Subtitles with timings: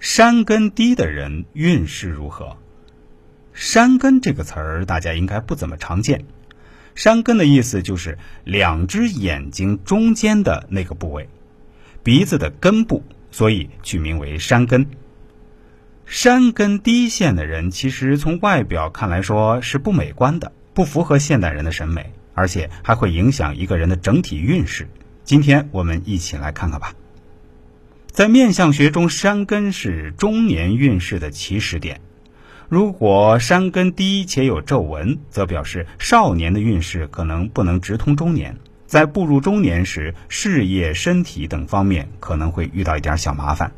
[0.00, 2.56] 山根低的人运势如何？
[3.52, 6.24] 山根这个词儿大家应该不怎么常见。
[6.94, 11.28] 山根的意思就是两只眼睛中间的那个部位，
[12.04, 14.86] 鼻子的根部，所以取名为山根。
[16.06, 24.88] 山根低陷的人，其实从外表看来说是不美观的，不符合现代人的审美，而且还会影响一个人的整体运势。
[25.24, 26.94] 今天我们一起来看看吧。
[28.18, 32.00] 在面相学中，山根是中年运势的起始点。
[32.68, 38.56] 如果山根低且有皱纹，则表示少年的运势可能不能直通中年。
[38.86, 43.70] 在步入中年时，事业、身体等方面可能会遇到一点小麻烦。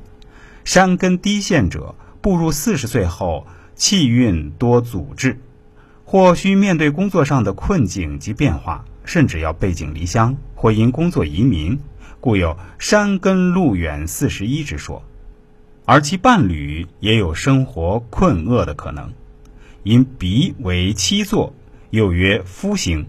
[0.65, 5.39] 山根低陷者，步入四十岁后，气运多阻滞，
[6.07, 11.79] 或需面对工作上的困境及变化，甚至要背井离乡，或因工作移民。
[12.21, 15.03] 故有山根路远四十一之说，
[15.87, 19.13] 而其伴侣也有生活困厄的可能。
[19.83, 21.55] 因鼻为七座，
[21.89, 23.07] 又曰夫星，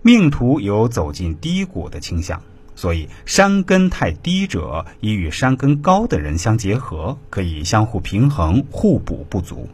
[0.00, 2.42] 命途有走进低谷的倾向，
[2.74, 9.68] 所以山根太低者，以与山根高的人相结合，可以相互平衡，互补不足。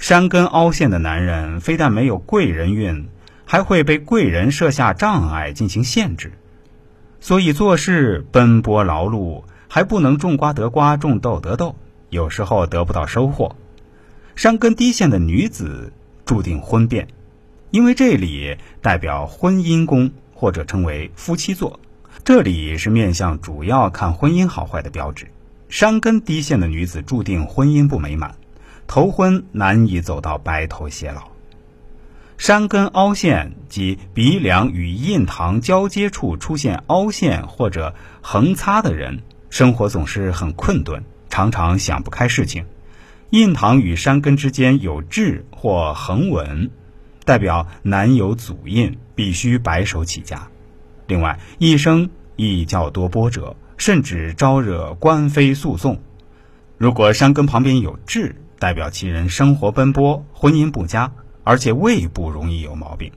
[0.00, 3.06] 山根凹陷的男人，非但没有贵人运，
[3.44, 6.32] 还会被贵人设下障碍进行限制。
[7.20, 11.74] 所以做事奔波劳碌，还不能种瓜得瓜，种豆得豆，
[12.10, 13.54] 有时候得不到收获。
[14.36, 15.92] 山根低陷的女子
[16.24, 17.08] 注定婚变，
[17.70, 21.80] 因为这里代表婚姻宫，或者称为夫妻座。
[22.24, 25.26] 这里是面相主要看婚姻好坏的标志。
[25.68, 28.34] 山根低陷的女子注定婚姻不美满，
[28.86, 31.28] 头婚难以走到白头偕老。
[32.38, 42.64] 山根凹陷及鼻梁与印堂交接处出现凹陷或者横擦的人，生活总是很困顿，常常想不开事情。
[43.30, 46.70] 印堂与山根之间有痣或横纹，
[47.24, 50.48] 代表男有祖印，必须白手起家。
[51.08, 56.00] 另外，一生亦较多波折，甚至招惹官非诉讼。
[56.76, 61.12] 如果山根旁边有痣，代表其人生活奔波，婚姻不佳。
[61.48, 63.10] 而且胃部容易有毛病。